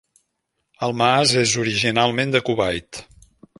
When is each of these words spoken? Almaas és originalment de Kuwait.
Almaas 0.87 1.35
és 1.43 1.53
originalment 1.65 2.35
de 2.37 2.43
Kuwait. 2.51 3.05